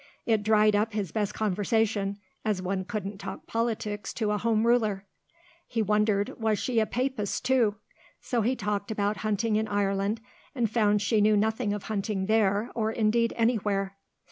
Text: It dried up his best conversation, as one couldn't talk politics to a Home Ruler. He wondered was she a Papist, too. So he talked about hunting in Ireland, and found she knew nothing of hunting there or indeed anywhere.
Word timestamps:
It 0.25 0.41
dried 0.41 0.75
up 0.75 0.93
his 0.93 1.11
best 1.11 1.35
conversation, 1.35 2.17
as 2.43 2.59
one 2.59 2.85
couldn't 2.85 3.19
talk 3.19 3.45
politics 3.45 4.15
to 4.15 4.31
a 4.31 4.39
Home 4.39 4.65
Ruler. 4.65 5.05
He 5.67 5.83
wondered 5.83 6.39
was 6.41 6.57
she 6.57 6.79
a 6.79 6.87
Papist, 6.87 7.45
too. 7.45 7.75
So 8.19 8.41
he 8.41 8.55
talked 8.55 8.89
about 8.89 9.17
hunting 9.17 9.57
in 9.57 9.67
Ireland, 9.67 10.19
and 10.55 10.67
found 10.71 11.03
she 11.03 11.21
knew 11.21 11.37
nothing 11.37 11.71
of 11.71 11.83
hunting 11.83 12.25
there 12.25 12.71
or 12.73 12.89
indeed 12.91 13.31
anywhere. 13.35 13.95